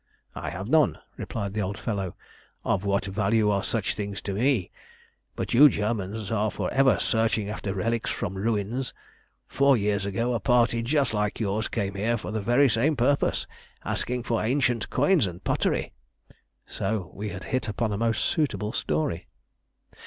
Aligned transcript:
"I 0.33 0.49
have 0.49 0.67
none," 0.67 0.97
replied 1.15 1.53
the 1.53 1.61
old 1.61 1.77
fellow. 1.77 2.15
"Of 2.65 2.83
what 2.83 3.05
value 3.05 3.51
are 3.51 3.61
such 3.63 3.93
things 3.93 4.19
to 4.23 4.33
me? 4.33 4.71
But 5.35 5.53
you 5.53 5.69
Germans 5.69 6.31
are 6.31 6.49
for 6.49 6.73
ever 6.73 6.97
searching 6.97 7.49
after 7.49 7.75
relics 7.75 8.09
from 8.09 8.33
ruins. 8.35 8.95
Four 9.47 9.77
years 9.77 10.03
ago 10.03 10.33
a 10.33 10.39
party 10.39 10.81
just 10.81 11.13
like 11.13 11.39
yours 11.39 11.67
came 11.67 11.93
here 11.93 12.17
for 12.17 12.31
the 12.31 12.41
very 12.41 12.67
same 12.67 12.95
purpose, 12.95 13.45
asking 13.85 14.23
for 14.23 14.41
ancient 14.43 14.89
coins 14.89 15.27
and 15.27 15.43
pottery." 15.43 15.93
So 16.65 17.11
we 17.13 17.29
had 17.29 17.43
hit 17.43 17.67
upon 17.67 17.91
a 17.93 17.97
most 17.99 18.25
suitable 18.25 18.73
story. 18.73 19.27